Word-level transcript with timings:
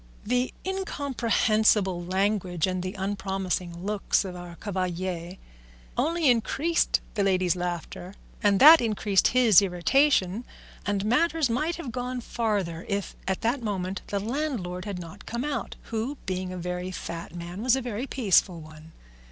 The 0.25 0.51
incomprehensible 0.65 2.03
language 2.03 2.65
and 2.65 2.81
the 2.81 2.95
unpromising 2.95 3.85
looks 3.85 4.25
of 4.25 4.35
our 4.35 4.55
cavalier 4.55 5.37
only 5.95 6.27
increased 6.27 7.01
the 7.13 7.21
ladies' 7.21 7.55
laughter, 7.55 8.15
and 8.41 8.59
that 8.59 8.81
increased 8.81 9.27
his 9.27 9.61
irritation, 9.61 10.43
and 10.87 11.05
matters 11.05 11.51
might 11.51 11.75
have 11.75 11.91
gone 11.91 12.19
farther 12.19 12.83
if 12.89 13.15
at 13.27 13.41
that 13.41 13.61
moment 13.61 14.01
the 14.07 14.19
landlord 14.19 14.85
had 14.85 14.97
not 14.97 15.27
come 15.27 15.43
out, 15.45 15.75
who, 15.91 16.17
being 16.25 16.51
a 16.51 16.57
very 16.57 16.89
fat 16.89 17.35
man, 17.35 17.61
was 17.61 17.75
a 17.75 17.79
very 17.81 18.07
peaceful 18.07 18.59
one. 18.59 18.93